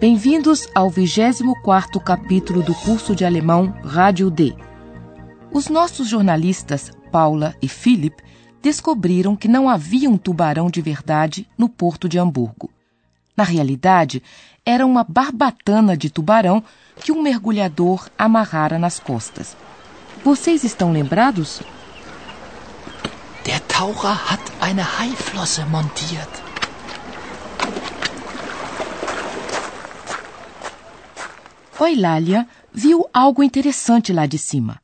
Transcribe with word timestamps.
Bem-vindos 0.00 0.68
ao 0.76 0.88
24º 0.92 2.00
capítulo 2.00 2.62
do 2.62 2.72
curso 2.72 3.16
de 3.16 3.24
alemão 3.24 3.74
Rádio 3.82 4.30
D. 4.30 4.54
Os 5.50 5.68
nossos 5.68 6.06
jornalistas 6.06 6.92
Paula 7.10 7.56
e 7.60 7.66
Philip 7.66 8.14
descobriram 8.62 9.34
que 9.34 9.48
não 9.48 9.68
havia 9.68 10.08
um 10.08 10.16
tubarão 10.16 10.70
de 10.70 10.80
verdade 10.80 11.48
no 11.58 11.68
porto 11.68 12.08
de 12.08 12.16
Hamburgo. 12.16 12.70
Na 13.36 13.42
realidade, 13.42 14.22
era 14.64 14.86
uma 14.86 15.02
barbatana 15.02 15.96
de 15.96 16.08
tubarão 16.10 16.62
que 17.00 17.10
um 17.10 17.20
mergulhador 17.20 18.08
amarrara 18.16 18.78
nas 18.78 19.00
costas. 19.00 19.56
Vocês 20.22 20.62
estão 20.62 20.92
lembrados? 20.92 21.60
Der 23.44 23.58
Taucher 23.62 24.32
hat 24.32 24.42
eine 24.60 24.82
Haiflosse 24.82 25.64
montiert. 25.64 26.47
Oilália 31.80 32.46
viu 32.72 33.08
algo 33.12 33.42
interessante 33.42 34.12
lá 34.12 34.26
de 34.26 34.36
cima. 34.36 34.80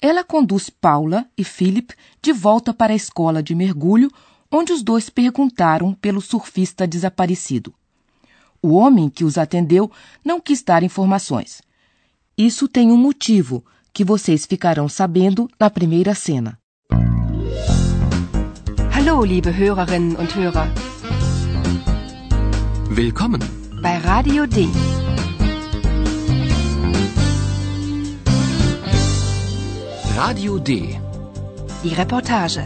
Ela 0.00 0.24
conduz 0.24 0.68
Paula 0.68 1.26
e 1.38 1.44
Philip 1.44 1.94
de 2.20 2.32
volta 2.32 2.74
para 2.74 2.92
a 2.92 2.96
escola 2.96 3.42
de 3.42 3.54
mergulho, 3.54 4.10
onde 4.50 4.72
os 4.72 4.82
dois 4.82 5.08
perguntaram 5.08 5.94
pelo 5.94 6.20
surfista 6.20 6.86
desaparecido. 6.86 7.72
O 8.60 8.74
homem 8.74 9.08
que 9.08 9.24
os 9.24 9.38
atendeu 9.38 9.90
não 10.24 10.40
quis 10.40 10.62
dar 10.62 10.82
informações. 10.82 11.62
Isso 12.36 12.66
tem 12.66 12.90
um 12.90 12.96
motivo 12.96 13.64
que 13.92 14.04
vocês 14.04 14.44
ficarão 14.44 14.88
sabendo 14.88 15.48
na 15.58 15.70
primeira 15.70 16.14
cena. 16.14 16.58
Hallo, 18.92 19.24
liebe 19.24 19.50
Hörerinnen 19.50 20.16
und 20.16 20.34
Hörer. 20.34 20.68
Willkommen. 22.90 23.40
Bei 23.80 23.98
Radio 23.98 24.46
D. 24.46 24.68
Radio 30.16 30.60
D. 30.60 30.96
Die 31.82 31.92
Reportage. 31.92 32.64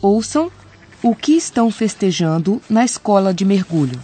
Ouçam 0.00 0.50
o 1.02 1.14
que 1.14 1.32
estão 1.32 1.70
festejando 1.70 2.58
na 2.70 2.82
escola 2.82 3.34
de 3.34 3.44
mergulho. 3.44 4.00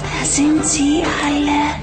Da 0.00 0.24
sind 0.24 0.64
sie 0.64 1.02
alle. 1.22 1.78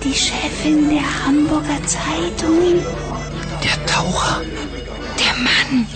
Die 0.00 0.14
Chefin 0.14 0.90
der 0.90 1.26
Hamburger 1.26 1.80
Zeitung. 1.88 3.03
Der 3.94 4.02
Taucher. 4.02 4.42
Der 5.18 5.34
Mann. 5.36 5.86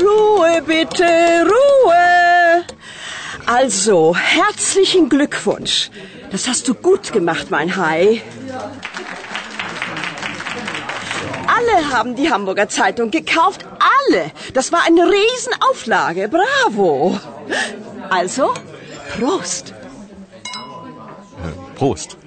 Ruhe 0.00 0.62
bitte, 0.62 1.04
Ruhe. 1.44 2.64
Also, 3.46 4.16
herzlichen 4.16 5.08
Glückwunsch. 5.08 5.90
Das 6.30 6.48
hast 6.48 6.66
du 6.68 6.74
gut 6.74 7.12
gemacht, 7.12 7.50
mein 7.50 7.76
Hai. 7.76 8.22
Alle 11.46 11.90
haben 11.92 12.16
die 12.16 12.30
Hamburger 12.30 12.68
Zeitung 12.68 13.10
gekauft. 13.10 13.66
Alle. 14.08 14.30
Das 14.54 14.72
war 14.72 14.82
eine 14.86 15.02
Riesenauflage. 15.02 16.28
Bravo. 16.28 17.20
Also, 18.08 18.54
Prost. 19.18 19.74
Prost. 21.74 22.19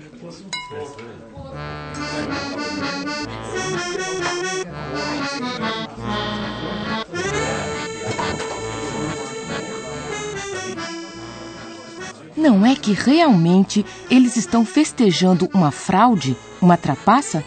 Não 12.44 12.66
é 12.66 12.76
que 12.76 12.92
realmente 12.92 13.86
eles 14.12 14.36
estão 14.36 14.66
festejando 14.66 15.50
uma 15.54 15.72
fraude, 15.72 16.36
uma 16.62 16.76
trapaça? 16.76 17.42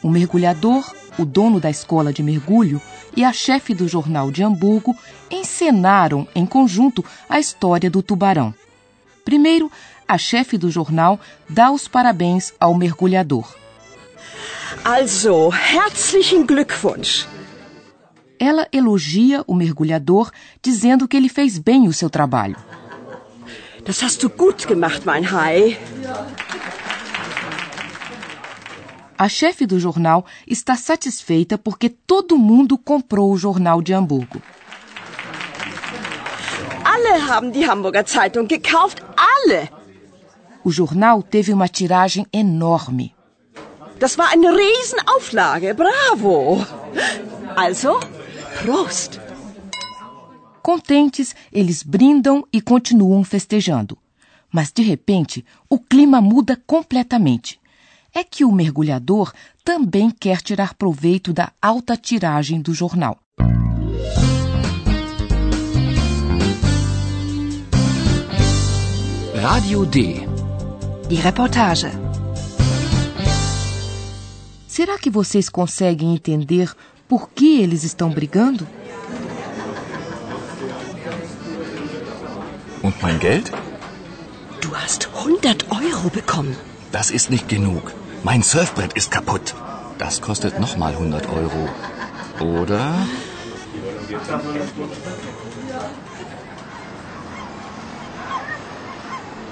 O 0.00 0.08
mergulhador, 0.08 0.88
o 1.18 1.24
dono 1.24 1.58
da 1.58 1.68
escola 1.68 2.12
de 2.12 2.22
mergulho 2.22 2.80
e 3.16 3.24
a 3.24 3.32
chefe 3.32 3.74
do 3.74 3.88
jornal 3.88 4.30
de 4.30 4.44
Hamburgo 4.44 4.96
encenaram 5.28 6.28
em 6.32 6.46
conjunto 6.46 7.04
a 7.28 7.40
história 7.40 7.90
do 7.90 8.04
tubarão. 8.04 8.54
Primeiro, 9.24 9.68
a 10.06 10.16
chefe 10.16 10.56
do 10.56 10.70
jornal 10.70 11.18
dá 11.50 11.72
os 11.72 11.88
parabéns 11.88 12.52
ao 12.60 12.72
mergulhador. 12.72 13.52
Also, 14.84 15.50
herzlichen 15.52 16.46
Glückwunsch. 16.46 17.26
Ela 18.38 18.68
elogia 18.70 19.42
o 19.44 19.56
mergulhador, 19.56 20.30
dizendo 20.62 21.08
que 21.08 21.16
ele 21.16 21.28
fez 21.28 21.58
bem 21.58 21.88
o 21.88 21.92
seu 21.92 22.08
trabalho. 22.08 22.56
Das 23.84 24.02
hast 24.02 24.22
du 24.22 24.28
gut 24.28 24.66
gemacht, 24.66 25.04
mein 25.04 25.30
Hai. 25.30 25.76
A 29.16 29.28
chefe 29.28 29.66
do 29.66 29.76
jornal 29.76 30.24
está 30.46 30.74
satisfeita 30.76 31.56
porque 31.56 31.88
todo 31.88 32.36
mundo 32.36 32.76
comprou 32.76 33.32
o 33.32 33.36
jornal 33.36 33.82
de 33.82 33.94
Hamburgo. 33.94 34.40
Alle 36.84 37.26
haben 37.28 37.52
die 37.52 37.68
Hamburger 37.68 38.04
Zeitung 38.04 38.48
gekauft. 38.48 39.02
Alle. 39.16 39.68
O 40.64 40.70
jornal 40.70 41.22
teve 41.22 41.52
uma 41.52 41.68
tiragem 41.68 42.26
enorme. 42.32 43.12
Das 43.98 44.18
war 44.18 44.28
eine 44.32 44.50
Riesenauflage. 44.50 45.74
Bravo. 45.74 46.66
Also, 47.54 48.00
Prost. 48.58 49.20
Contentes, 50.64 51.36
eles 51.52 51.82
brindam 51.82 52.42
e 52.50 52.58
continuam 52.58 53.22
festejando. 53.22 53.98
Mas 54.50 54.72
de 54.72 54.82
repente, 54.82 55.44
o 55.68 55.78
clima 55.78 56.22
muda 56.22 56.58
completamente. 56.66 57.60
É 58.14 58.24
que 58.24 58.46
o 58.46 58.50
mergulhador 58.50 59.30
também 59.62 60.10
quer 60.10 60.40
tirar 60.40 60.72
proveito 60.72 61.34
da 61.34 61.52
alta 61.60 61.98
tiragem 61.98 62.62
do 62.62 62.72
jornal. 62.72 63.18
Radio 69.42 69.84
D. 69.84 70.26
Die 71.10 71.16
Reportage. 71.16 71.88
Será 74.66 74.98
que 74.98 75.10
vocês 75.10 75.50
conseguem 75.50 76.14
entender 76.14 76.74
por 77.06 77.28
que 77.28 77.60
eles 77.60 77.84
estão 77.84 78.08
brigando? 78.08 78.66
Und 82.84 83.00
mein 83.00 83.18
Geld? 83.18 83.50
Du 84.60 84.76
hast 84.76 85.08
100 85.16 85.70
Euro 85.70 86.10
bekommen. 86.10 86.54
Das 86.92 87.10
ist 87.10 87.30
nicht 87.30 87.48
genug. 87.48 87.92
Mein 88.22 88.42
Surfbrett 88.42 88.92
ist 88.92 89.10
kaputt. 89.10 89.54
Das 89.96 90.20
kostet 90.20 90.60
nochmal 90.60 90.92
100 90.92 91.26
Euro. 91.30 91.62
Oder? 92.40 92.94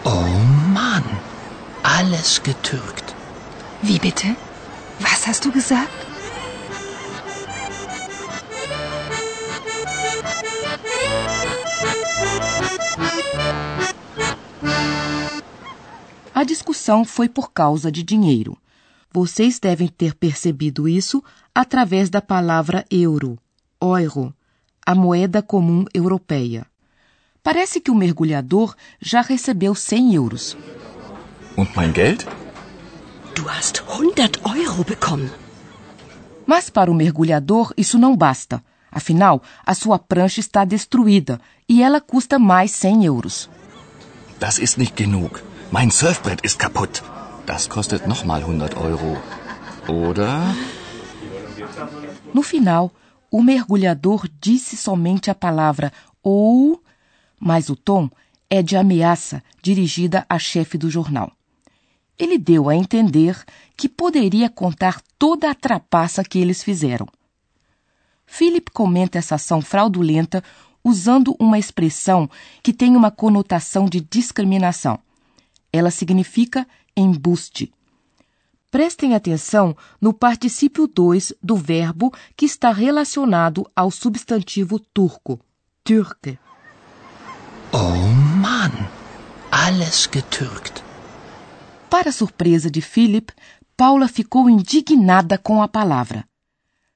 Oh 0.04 0.28
Mann. 0.74 1.04
Alles 1.82 2.42
getürkt. 2.42 3.14
Wie 3.80 3.98
bitte? 3.98 4.28
Was 4.98 5.26
hast 5.26 5.46
du 5.46 5.52
gesagt? 5.52 6.01
A 16.42 16.44
discussão 16.44 17.04
foi 17.04 17.28
por 17.28 17.52
causa 17.52 17.88
de 17.88 18.02
dinheiro. 18.02 18.58
Vocês 19.12 19.60
devem 19.60 19.86
ter 19.86 20.12
percebido 20.12 20.88
isso 20.88 21.22
através 21.54 22.10
da 22.10 22.20
palavra 22.20 22.84
euro, 22.90 23.38
euro, 23.80 24.34
a 24.84 24.92
moeda 24.92 25.40
comum 25.40 25.84
europeia. 25.94 26.66
Parece 27.44 27.80
que 27.80 27.92
o 27.92 27.94
mergulhador 27.94 28.74
já 29.00 29.20
recebeu 29.20 29.72
100 29.72 30.14
euros. 30.16 30.56
Und 31.56 31.70
mein 31.76 31.94
Geld? 31.94 32.26
Du 33.36 33.48
hast 33.48 33.80
100 33.86 34.64
Euro 34.64 34.82
bekommen. 34.82 35.30
Mas 36.44 36.68
para 36.68 36.90
o 36.90 36.94
mergulhador 36.94 37.72
isso 37.76 38.00
não 38.00 38.16
basta. 38.16 38.60
Afinal, 38.90 39.40
a 39.64 39.74
sua 39.74 39.96
prancha 39.96 40.40
está 40.40 40.64
destruída 40.64 41.40
e 41.68 41.84
ela 41.84 42.00
custa 42.00 42.36
mais 42.36 42.72
100 42.72 43.04
euros. 43.04 43.48
Das 44.40 44.58
ist 44.58 44.76
nicht 44.76 45.00
genug. 45.00 45.51
Mein 45.72 45.90
Surfbrett 45.90 46.42
ist 46.42 46.58
kaputt. 46.58 47.02
Das 47.46 47.70
kostet 47.70 48.06
nochmal 48.06 48.42
100 48.42 48.76
Euro. 48.76 49.16
Oder? 49.88 50.54
No 52.34 52.42
final, 52.42 52.90
o 53.30 53.42
mergulhador 53.42 54.28
disse 54.38 54.76
somente 54.76 55.30
a 55.30 55.34
palavra 55.34 55.90
ou, 56.22 56.78
mas 57.40 57.70
o 57.70 57.74
tom 57.74 58.10
é 58.50 58.62
de 58.62 58.76
ameaça 58.76 59.42
dirigida 59.62 60.26
à 60.28 60.38
chefe 60.38 60.76
do 60.76 60.90
jornal. 60.90 61.32
Ele 62.18 62.36
deu 62.36 62.68
a 62.68 62.76
entender 62.76 63.42
que 63.74 63.88
poderia 63.88 64.50
contar 64.50 65.00
toda 65.18 65.50
a 65.50 65.54
trapaça 65.54 66.22
que 66.22 66.38
eles 66.38 66.62
fizeram. 66.62 67.08
Philip 68.26 68.70
comenta 68.72 69.16
essa 69.16 69.36
ação 69.36 69.62
fraudulenta 69.62 70.44
usando 70.84 71.34
uma 71.40 71.58
expressão 71.58 72.28
que 72.62 72.74
tem 72.74 72.94
uma 72.94 73.10
conotação 73.10 73.86
de 73.86 74.02
discriminação. 74.02 75.00
Ela 75.72 75.90
significa 75.90 76.66
embuste. 76.96 77.72
Prestem 78.70 79.14
atenção 79.14 79.76
no 80.00 80.12
particípio 80.12 80.86
2 80.86 81.34
do 81.42 81.56
verbo 81.56 82.12
que 82.36 82.46
está 82.46 82.72
relacionado 82.72 83.70
ao 83.76 83.90
substantivo 83.90 84.78
turco, 84.78 85.38
Türke. 85.84 86.38
Oh 87.70 87.96
Mann, 88.40 88.88
alles 89.50 90.08
getürkt. 90.10 90.82
Para 91.90 92.10
surpresa 92.10 92.70
de 92.70 92.80
Philip, 92.80 93.32
Paula 93.76 94.08
ficou 94.08 94.48
indignada 94.48 95.36
com 95.36 95.62
a 95.62 95.68
palavra. 95.68 96.24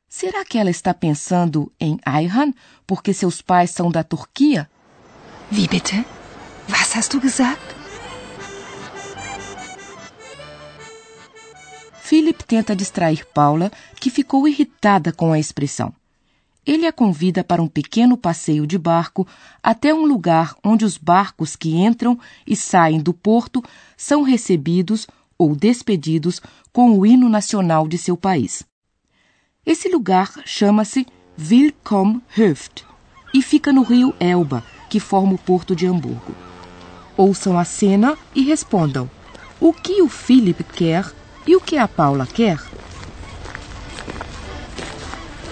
Será 0.09 0.47
que 0.47 0.57
ela 0.57 0.71
está 0.71 0.95
pensando 0.95 1.71
em 1.79 1.99
Ayhan 2.07 2.55
porque 2.87 3.13
seus 3.13 3.43
pais 3.43 3.71
são 3.71 3.91
da 3.91 4.03
Turquia? 4.03 4.71
Wie 5.51 5.69
bitte? 5.69 6.07
Was 6.71 6.97
hast 6.97 7.13
du 7.13 7.21
gesagt? 7.21 7.76
Philip 12.07 12.45
tenta 12.45 12.77
distrair 12.77 13.27
Paula, 13.35 13.69
que 13.99 14.11
ficou 14.11 14.47
irritada 14.47 15.13
com 15.13 15.33
a 15.33 15.41
expressão. 15.41 15.93
Ele 16.65 16.87
a 16.87 16.93
convida 16.93 17.43
para 17.43 17.61
um 17.61 17.67
pequeno 17.67 18.17
passeio 18.17 18.65
de 18.65 18.79
barco 18.79 19.27
até 19.61 19.93
um 19.93 20.07
lugar 20.07 20.55
onde 20.63 20.85
os 20.85 20.97
barcos 20.97 21.57
que 21.57 21.75
entram 21.75 22.17
e 22.47 22.55
saem 22.55 23.01
do 23.01 23.13
porto 23.13 23.61
são 23.97 24.23
recebidos 24.23 25.09
ou 25.37 25.57
despedidos 25.57 26.41
com 26.73 26.97
o 26.97 27.05
hino 27.05 27.29
nacional 27.29 27.89
de 27.89 27.99
seu 27.99 28.17
país. 28.17 28.63
Esse 29.65 29.89
lugar 29.89 30.33
chama-se 30.45 31.09
Willkomhöft 31.37 32.85
e 33.35 33.43
fica 33.43 33.73
no 33.73 33.83
rio 33.83 34.15
Elba, 34.21 34.65
que 34.89 35.01
forma 35.01 35.35
o 35.35 35.39
porto 35.39 35.75
de 35.75 35.89
Hamburgo. 35.89 36.37
Ouçam 37.17 37.59
a 37.59 37.65
cena 37.65 38.17
e 38.33 38.43
respondam: 38.45 39.11
o 39.61 39.73
que 39.73 40.01
o 40.03 40.09
Philip 40.09 40.63
quer 40.63 41.13
e 41.47 41.55
o 41.57 41.61
que 41.61 41.79
a 41.79 41.87
Paula 41.87 42.27
quer? 42.27 42.59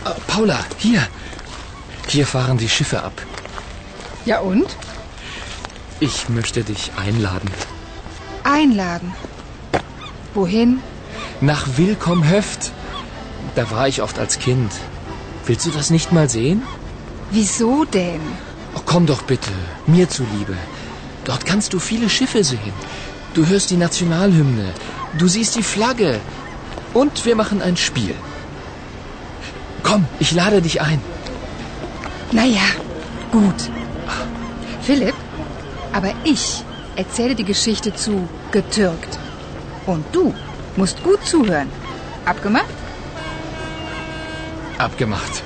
Ah, 0.04 0.16
Paula, 0.26 0.58
hier. 0.78 1.06
Hier 2.08 2.26
fahren 2.26 2.58
die 2.58 2.68
Schiffe 2.68 3.02
ab. 3.02 3.16
Ja 4.26 4.40
und? 4.40 4.76
Ich 6.00 6.28
möchte 6.28 6.64
dich 6.64 6.92
einladen. 6.96 7.50
Einladen. 8.42 9.12
Wohin? 10.34 10.80
Nach 11.40 11.66
Willkomhöft. 11.76 12.72
Da 13.54 13.70
war 13.70 13.86
ich 13.88 14.02
oft 14.02 14.18
als 14.18 14.38
Kind. 14.38 14.72
Willst 15.46 15.66
du 15.66 15.70
das 15.70 15.90
nicht 15.90 16.12
mal 16.12 16.28
sehen? 16.28 16.62
Wieso 17.30 17.84
denn? 17.84 18.20
Oh, 18.74 18.80
komm 18.84 19.06
doch 19.06 19.22
bitte, 19.22 19.52
mir 19.86 20.08
zuliebe. 20.08 20.56
Dort 21.24 21.46
kannst 21.46 21.72
du 21.72 21.78
viele 21.78 22.10
Schiffe 22.10 22.42
sehen. 22.44 22.74
Du 23.34 23.46
hörst 23.46 23.70
die 23.70 23.76
Nationalhymne, 23.76 24.72
du 25.18 25.28
siehst 25.28 25.56
die 25.56 25.62
Flagge 25.62 26.20
und 26.92 27.24
wir 27.24 27.36
machen 27.36 27.62
ein 27.62 27.76
Spiel. 27.76 28.14
Komm, 29.82 30.06
ich 30.18 30.32
lade 30.32 30.62
dich 30.62 30.80
ein. 30.80 31.00
Naja, 32.32 32.68
gut. 33.30 33.70
Philipp, 34.82 35.14
aber 35.92 36.12
ich 36.24 36.64
erzähle 36.96 37.34
die 37.34 37.44
Geschichte 37.44 37.94
zu 37.94 38.28
getürkt. 38.50 39.18
Und 39.86 40.04
du 40.12 40.34
musst 40.76 41.02
gut 41.02 41.24
zuhören. 41.26 41.68
Abgemacht? 42.24 42.74
Abgemacht. 44.78 45.42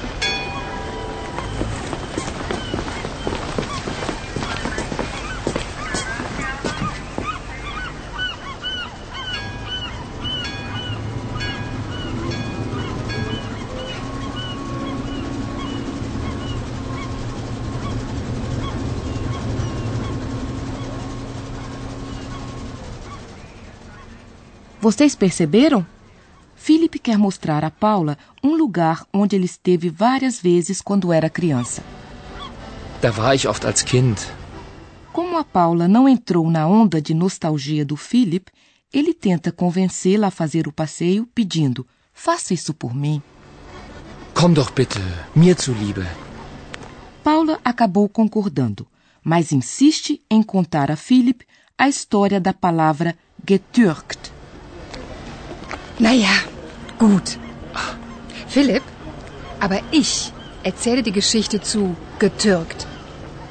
Vocês 24.80 25.14
perceberam? 25.14 25.84
Philip 26.54 26.98
quer 26.98 27.18
mostrar 27.18 27.64
a 27.64 27.70
Paula 27.70 28.16
um 28.42 28.54
lugar 28.54 29.04
onde 29.12 29.34
ele 29.34 29.44
esteve 29.44 29.88
várias 29.88 30.40
vezes 30.40 30.80
quando 30.80 31.12
era 31.12 31.28
criança. 31.30 31.82
Da 33.00 33.10
war 33.10 33.34
ich 33.34 33.46
oft 33.46 33.66
als 33.66 33.82
Kind. 33.82 34.18
Como 35.12 35.36
a 35.36 35.44
Paula 35.44 35.88
não 35.88 36.08
entrou 36.08 36.50
na 36.50 36.66
onda 36.66 37.00
de 37.00 37.14
nostalgia 37.14 37.84
do 37.84 37.96
Philip, 37.96 38.50
ele 38.92 39.12
tenta 39.12 39.50
convencê-la 39.50 40.28
a 40.28 40.30
fazer 40.30 40.68
o 40.68 40.72
passeio, 40.72 41.26
pedindo: 41.34 41.86
Faça 42.12 42.54
isso 42.54 42.72
por 42.72 42.94
mim. 42.94 43.22
Komm 44.34 44.54
doch 44.54 44.72
bitte, 44.72 45.00
mir 45.34 45.56
zuliebe. 45.60 46.06
Paula 47.24 47.58
acabou 47.64 48.08
concordando, 48.08 48.86
mas 49.24 49.50
insiste 49.52 50.22
em 50.30 50.42
contar 50.42 50.90
a 50.90 50.96
Philip 50.96 51.44
a 51.76 51.88
história 51.88 52.40
da 52.40 52.52
palavra 52.52 53.16
getürkt. 53.44 54.37
Naja, 55.98 56.44
gut. 56.98 57.38
Philipp, 58.46 58.84
aber 59.60 59.80
ich 59.90 60.32
erzähle 60.62 61.02
die 61.02 61.12
Geschichte 61.12 61.60
zu 61.60 61.96
getürkt. 62.18 62.86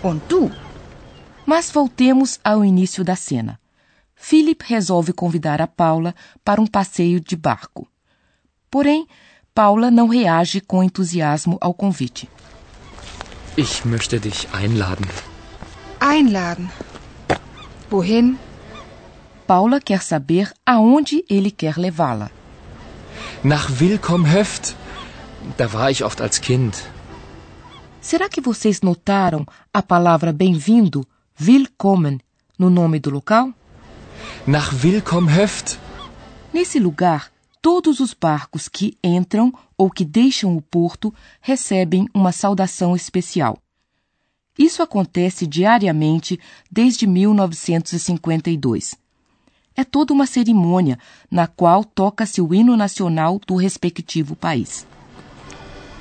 Und 0.02 0.22
du? 0.30 0.52
Mas 1.46 1.72
voltemos 1.72 2.40
ao 2.44 2.64
início 2.64 3.04
da 3.04 3.16
cena. 3.16 3.60
Philip 4.16 4.64
resolve 4.70 5.14
convidar 5.14 5.62
a 5.62 5.68
Paula 5.68 6.16
para 6.44 6.62
um 6.62 6.68
passeio 6.68 7.20
de 7.20 7.36
barco. 7.36 7.88
Porém, 8.72 9.08
Paula 9.54 9.92
não 9.92 10.08
reage 10.08 10.62
com 10.62 10.84
entusiasmo 10.84 11.58
ao 11.62 11.74
convite. 11.74 12.30
Ich 13.58 13.86
möchte 13.86 14.20
dich 14.20 14.48
einladen. 14.54 15.08
Einladen. 16.00 16.70
Wohin? 17.90 18.38
Paula 19.48 19.80
quer 19.80 20.04
saber 20.04 20.52
aonde 20.66 21.24
ele 21.30 21.52
quer 21.52 21.78
levá-la. 21.78 22.30
Nach 23.44 23.70
Willkomhöft. 23.80 24.76
Da 25.58 25.72
war 25.72 25.92
ich 25.92 26.04
oft 26.04 26.22
als 26.22 26.42
Kind. 26.42 26.90
Será 28.02 28.28
que 28.30 28.42
vocês 28.42 28.82
notaram 28.82 29.46
a 29.72 29.84
palavra 29.84 30.34
bem-vindo, 30.34 31.06
willkommen, 31.38 32.20
no 32.58 32.72
nome 32.72 33.00
do 33.00 33.12
local? 33.12 33.54
Nach 34.48 34.74
Willkomhöft. 34.74 35.78
Nesse 36.52 36.80
lugar, 36.80 37.32
todos 37.62 38.00
os 38.00 38.16
barcos 38.16 38.68
que 38.68 38.98
entram 39.04 39.54
ou 39.78 39.92
que 39.92 40.04
deixam 40.04 40.58
o 40.58 40.62
porto 40.62 41.14
recebem 41.40 42.08
uma 42.16 42.32
saudação 42.32 42.96
especial. 42.96 43.60
Isso 44.58 44.82
acontece 44.82 45.46
diariamente 45.46 46.40
desde 46.72 47.06
1952. 47.06 48.96
É 49.78 49.84
toda 49.84 50.12
uma 50.12 50.26
cerimônia 50.26 50.98
na 51.30 51.46
qual 51.46 51.84
toca-se 51.84 52.42
o 52.42 52.52
hino 52.52 52.76
nacional 52.76 53.40
do 53.46 53.56
respectivo 53.56 54.36
país. 54.36 54.88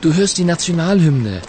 Du 0.00 0.08
hörst 0.10 0.36
die 0.36 0.44
Nationalhymne. 0.44 1.42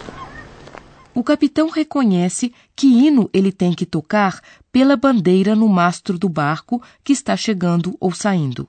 O 1.14 1.24
capitão 1.24 1.70
reconhece 1.70 2.52
que 2.76 2.86
hino 2.86 3.30
ele 3.32 3.50
tem 3.50 3.72
que 3.72 3.86
tocar 3.86 4.42
pela 4.70 4.94
bandeira 4.94 5.56
no 5.56 5.68
mastro 5.68 6.18
do 6.18 6.28
barco 6.28 6.82
que 7.02 7.14
está 7.14 7.34
chegando 7.34 7.96
ou 7.98 8.12
saindo. 8.12 8.68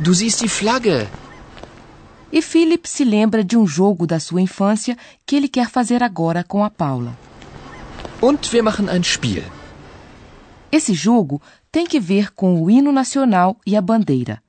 Du 0.00 0.14
siehst 0.14 0.40
die 0.40 0.48
Flagge. 0.48 1.06
E 2.32 2.40
Philip 2.40 2.88
se 2.88 3.04
lembra 3.04 3.44
de 3.44 3.56
um 3.56 3.66
jogo 3.66 4.06
da 4.06 4.18
sua 4.18 4.40
infância 4.40 4.96
que 5.26 5.36
ele 5.36 5.48
quer 5.48 5.68
fazer 5.68 6.02
agora 6.02 6.42
com 6.42 6.64
a 6.64 6.70
Paula. 6.70 7.16
Und 8.22 8.50
wir 8.50 8.62
machen 8.62 8.88
ein 8.88 9.04
Spiel. 9.04 9.44
Esse 10.70 10.92
jogo 10.92 11.40
tem 11.70 11.86
que 11.86 12.00
ver 12.00 12.32
com 12.32 12.62
o 12.62 12.70
hino 12.70 12.92
nacional 12.92 13.56
e 13.66 13.76
a 13.76 13.80
bandeira. 13.80 14.42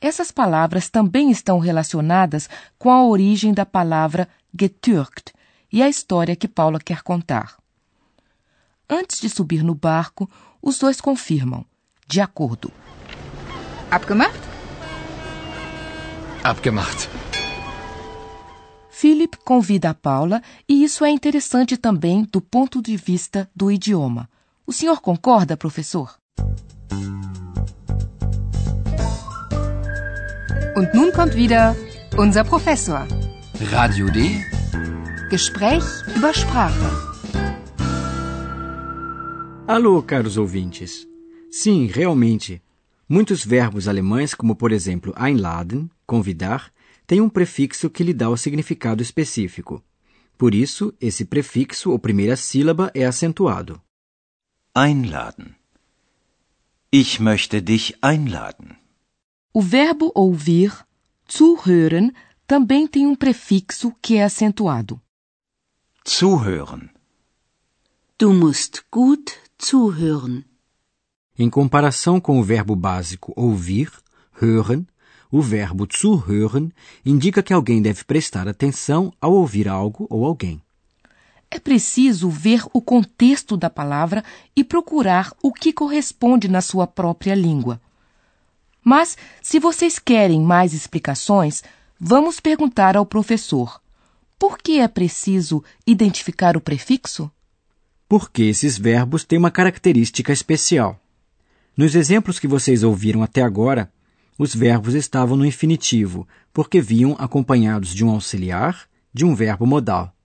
Essas 0.00 0.30
palavras 0.30 0.88
também 0.88 1.30
estão 1.30 1.58
relacionadas 1.58 2.48
com 2.78 2.90
a 2.90 3.04
origem 3.04 3.52
da 3.52 3.66
palavra 3.66 4.28
getürkt 4.56 5.32
e 5.72 5.82
a 5.82 5.88
história 5.88 6.36
que 6.36 6.48
Paula 6.48 6.78
quer 6.78 7.02
contar. 7.02 7.56
Antes 8.88 9.20
de 9.20 9.28
subir 9.28 9.62
no 9.62 9.74
barco, 9.74 10.30
os 10.62 10.78
dois 10.78 11.00
confirmam, 11.00 11.64
de 12.06 12.20
acordo. 12.20 12.72
Abgemacht? 13.90 14.40
Abgemacht. 16.42 17.08
Philip 18.90 19.36
convida 19.44 19.90
a 19.90 19.94
Paula 19.94 20.42
e 20.68 20.82
isso 20.82 21.04
é 21.04 21.10
interessante 21.10 21.76
também 21.76 22.24
do 22.24 22.40
ponto 22.40 22.82
de 22.82 22.96
vista 22.96 23.48
do 23.54 23.70
idioma. 23.70 24.28
O 24.66 24.72
senhor 24.72 25.00
concorda, 25.00 25.56
professor? 25.56 26.17
Und 30.78 30.94
nun 30.94 31.10
kommt 31.10 31.34
wieder 31.34 31.74
unser 32.16 32.44
Professor. 32.44 33.04
Radio 33.72 34.06
D? 34.10 34.44
Gespräch 35.28 35.82
über 36.14 36.32
Sprache. 36.32 36.88
Alô, 39.66 40.00
caros 40.02 40.36
ouvintes. 40.38 41.04
Sim, 41.50 41.86
realmente. 41.86 42.62
Muitos 43.08 43.44
verbos 43.44 43.88
alemães, 43.88 44.36
como 44.36 44.54
por 44.54 44.70
exemplo 44.70 45.12
einladen, 45.16 45.90
convidar, 46.06 46.70
têm 47.08 47.20
um 47.20 47.28
prefixo 47.28 47.90
que 47.90 48.04
lhe 48.04 48.14
dá 48.14 48.30
o 48.30 48.36
significado 48.36 49.02
específico. 49.02 49.82
Por 50.36 50.54
isso, 50.54 50.94
esse 51.00 51.24
prefixo 51.24 51.90
ou 51.90 51.98
primeira 51.98 52.36
sílaba 52.36 52.92
é 52.94 53.04
acentuado. 53.04 53.82
Einladen. 54.76 55.56
Ich 56.92 57.18
möchte 57.18 57.60
dich 57.60 57.96
einladen. 58.00 58.77
O 59.58 59.60
verbo 59.60 60.12
ouvir, 60.14 60.72
zuhören, 61.28 62.12
também 62.46 62.86
tem 62.86 63.08
um 63.08 63.16
prefixo 63.16 63.92
que 64.00 64.14
é 64.14 64.22
acentuado. 64.22 65.00
Zuhören. 66.08 66.88
Du 68.16 68.32
musst 68.32 68.82
gut 68.88 69.32
zuhören. 69.60 70.44
Em 71.36 71.50
comparação 71.50 72.20
com 72.20 72.38
o 72.38 72.44
verbo 72.44 72.76
básico 72.76 73.32
ouvir, 73.34 73.90
hören, 74.40 74.86
o 75.28 75.42
verbo 75.42 75.88
zuhören 75.92 76.70
indica 77.04 77.42
que 77.42 77.52
alguém 77.52 77.82
deve 77.82 78.04
prestar 78.04 78.46
atenção 78.46 79.12
ao 79.20 79.32
ouvir 79.32 79.66
algo 79.66 80.06
ou 80.08 80.24
alguém. 80.24 80.62
É 81.50 81.58
preciso 81.58 82.30
ver 82.30 82.62
o 82.72 82.80
contexto 82.80 83.56
da 83.56 83.68
palavra 83.68 84.22
e 84.54 84.62
procurar 84.62 85.34
o 85.42 85.52
que 85.52 85.72
corresponde 85.72 86.46
na 86.46 86.60
sua 86.60 86.86
própria 86.86 87.34
língua. 87.34 87.80
Mas, 88.88 89.18
se 89.42 89.58
vocês 89.58 89.98
querem 89.98 90.40
mais 90.40 90.72
explicações, 90.72 91.62
vamos 92.00 92.40
perguntar 92.40 92.96
ao 92.96 93.04
professor: 93.04 93.82
por 94.38 94.56
que 94.56 94.80
é 94.80 94.88
preciso 94.88 95.62
identificar 95.86 96.56
o 96.56 96.60
prefixo? 96.62 97.30
Porque 98.08 98.44
esses 98.44 98.78
verbos 98.78 99.24
têm 99.24 99.38
uma 99.38 99.50
característica 99.50 100.32
especial. 100.32 100.98
Nos 101.76 101.94
exemplos 101.94 102.38
que 102.38 102.48
vocês 102.48 102.82
ouviram 102.82 103.22
até 103.22 103.42
agora, 103.42 103.92
os 104.38 104.54
verbos 104.54 104.94
estavam 104.94 105.36
no 105.36 105.44
infinitivo, 105.44 106.26
porque 106.50 106.80
vinham 106.80 107.14
acompanhados 107.18 107.94
de 107.94 108.02
um 108.02 108.08
auxiliar, 108.08 108.88
de 109.12 109.22
um 109.22 109.34
verbo 109.34 109.66
modal. 109.66 110.16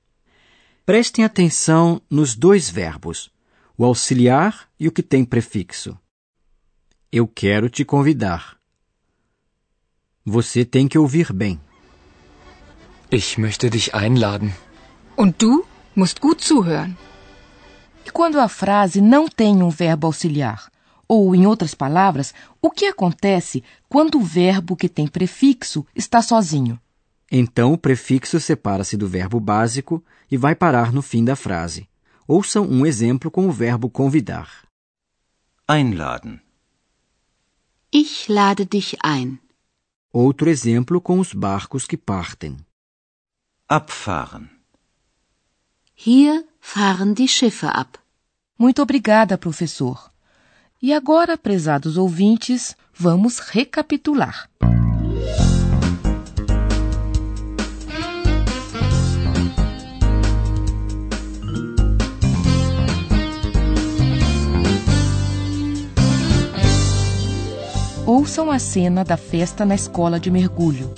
Prestem 0.86 1.26
atenção 1.26 2.02
nos 2.10 2.34
dois 2.34 2.70
verbos, 2.70 3.30
o 3.78 3.84
auxiliar 3.84 4.70
e 4.80 4.88
o 4.88 4.92
que 4.94 5.04
tem 5.04 5.26
prefixo. 5.26 6.00
Eu 7.16 7.28
quero 7.28 7.70
te 7.70 7.86
convidar. 7.86 8.58
Você 10.26 10.66
tem 10.66 10.88
que 10.88 10.98
ouvir 10.98 11.32
bem. 11.32 11.60
Ich 13.12 13.38
möchte 13.38 13.70
dich 13.70 13.94
einladen. 13.94 14.52
Und 15.16 15.36
du 15.38 15.64
musst 15.96 16.20
gut 16.20 16.44
zuhören. 16.44 16.98
E 18.04 18.10
quando 18.10 18.40
a 18.40 18.48
frase 18.48 19.00
não 19.00 19.28
tem 19.28 19.62
um 19.62 19.70
verbo 19.70 20.08
auxiliar? 20.08 20.72
Ou, 21.08 21.36
em 21.36 21.46
outras 21.46 21.76
palavras, 21.76 22.34
o 22.60 22.72
que 22.72 22.88
acontece 22.88 23.64
quando 23.88 24.18
o 24.18 24.24
verbo 24.24 24.76
que 24.76 24.90
tem 24.90 25.08
prefixo 25.08 25.86
está 25.96 26.20
sozinho? 26.20 26.80
Então 27.32 27.74
o 27.74 27.78
prefixo 27.78 28.40
separa-se 28.40 28.98
do 28.98 29.08
verbo 29.08 29.40
básico 29.40 30.04
e 30.32 30.36
vai 30.36 30.56
parar 30.56 30.92
no 30.92 31.04
fim 31.04 31.24
da 31.24 31.36
frase. 31.36 31.88
Ouçam 32.28 32.66
um 32.68 32.88
exemplo 32.88 33.30
com 33.30 33.48
o 33.48 33.52
verbo 33.52 33.88
convidar. 33.88 34.50
Einladen. 35.70 36.42
Ich 37.96 38.28
lade 38.28 38.66
dich 38.66 38.98
ein. 39.04 39.40
Outro 40.12 40.50
exemplo 40.50 41.00
com 41.00 41.20
os 41.20 41.32
barcos 41.32 41.86
que 41.86 41.96
partem. 41.96 42.58
Abfahren. 43.68 44.50
Hier 45.94 46.44
fahren 46.60 47.14
die 47.14 47.28
Schiffe 47.28 47.68
ab. 47.68 48.00
Muito 48.58 48.82
obrigada, 48.82 49.38
professor. 49.38 50.12
E 50.82 50.92
agora, 50.92 51.38
prezados 51.38 51.96
ouvintes, 51.96 52.76
vamos 52.92 53.38
recapitular. 53.38 54.50
Ouçam 68.24 68.50
a 68.50 68.58
cena 68.58 69.04
da 69.04 69.18
festa 69.18 69.66
na 69.66 69.76
escola 69.76 70.18
de 70.18 70.32
mergulho. 70.32 70.94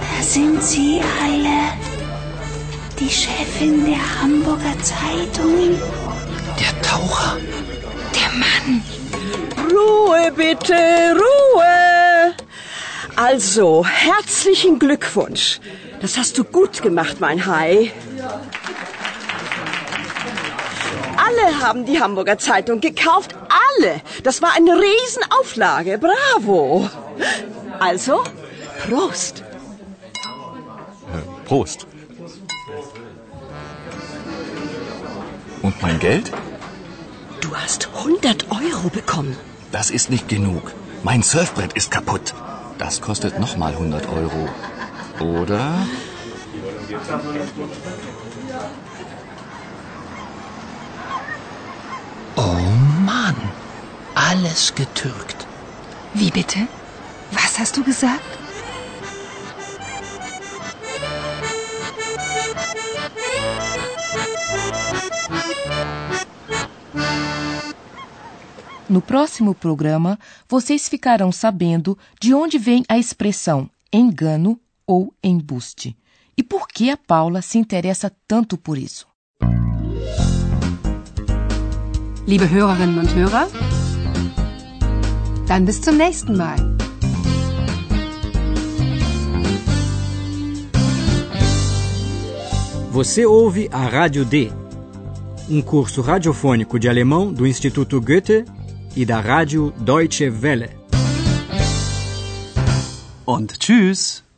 Da 0.00 0.22
sind 0.22 0.62
sie 0.62 0.98
alle. 1.22 1.76
Die 2.98 3.10
Chefin 3.10 3.84
der 3.84 4.22
Hamburger 4.22 4.78
Zeitung. 4.82 5.78
Der 6.58 6.80
Taucher. 6.80 7.36
Der 8.14 8.30
Mann. 8.32 8.82
Ruhe 9.70 10.32
bitte, 10.32 11.14
Ruhe. 11.14 12.34
Also, 13.14 13.84
herzlichen 13.84 14.78
Glückwunsch. 14.78 15.60
Das 16.00 16.16
hast 16.16 16.38
du 16.38 16.44
gut 16.44 16.80
gemacht, 16.80 17.20
mein 17.20 17.44
Hai. 17.44 17.92
Alle 21.30 21.60
haben 21.60 21.84
die 21.84 22.00
Hamburger 22.00 22.38
Zeitung 22.38 22.80
gekauft. 22.80 23.34
Alle. 23.78 24.00
Das 24.22 24.42
war 24.42 24.52
eine 24.56 24.72
Riesenauflage. 24.72 25.98
Bravo. 25.98 26.88
Also, 27.78 28.24
Prost. 28.86 29.44
Prost. 31.44 31.86
Und 35.62 35.82
mein 35.82 35.98
Geld? 35.98 36.32
Du 37.40 37.54
hast 37.54 37.88
100 37.96 38.46
Euro 38.50 38.88
bekommen. 38.88 39.36
Das 39.72 39.90
ist 39.90 40.10
nicht 40.10 40.28
genug. 40.28 40.72
Mein 41.02 41.22
Surfbrett 41.22 41.74
ist 41.74 41.90
kaputt. 41.90 42.34
Das 42.78 43.00
kostet 43.00 43.38
nochmal 43.38 43.72
100 43.72 44.06
Euro. 44.08 44.48
Oder? 45.20 45.86
Oh 52.42 52.56
Mann. 53.04 53.36
Alles 54.14 54.74
getürkt. 54.74 55.46
Wie 56.14 56.30
bitte? 56.30 56.66
Was 57.32 57.58
hast 57.58 57.76
du 57.76 57.84
gesagt? 57.84 58.24
No 68.88 69.02
próximo 69.02 69.54
programa, 69.54 70.18
vocês 70.48 70.88
ficarão 70.88 71.30
sabendo 71.30 71.98
de 72.18 72.32
onde 72.32 72.56
vem 72.58 72.84
a 72.88 72.96
expressão 72.96 73.68
engano 73.92 74.58
ou 74.86 75.12
embuste 75.22 75.94
e 76.38 76.42
por 76.42 76.66
que 76.66 76.88
a 76.88 76.96
Paula 76.96 77.42
se 77.42 77.58
interessa 77.58 78.10
tanto 78.26 78.56
por 78.56 78.78
isso. 78.78 79.09
Liebe 82.26 82.48
Hörerinnen 82.50 82.98
und 82.98 83.14
Hörer, 83.14 83.48
dann 85.48 85.64
bis 85.64 85.80
zum 85.80 85.96
nächsten 85.96 86.36
Mal. 86.36 86.56
Você 92.92 93.24
ouve 93.26 93.68
a 93.72 93.86
Rádio 93.86 94.24
D, 94.24 94.52
um 95.48 95.62
curso 95.62 96.02
radiofônico 96.02 96.78
de 96.78 96.88
alemão 96.88 97.32
do 97.32 97.46
Instituto 97.46 98.00
Goethe 98.00 98.44
e 98.94 99.04
da 99.04 99.20
Rádio 99.20 99.72
Deutsche 99.78 100.30
Welle. 100.42 100.70
Und 103.24 103.58
tschüss. 103.58 104.29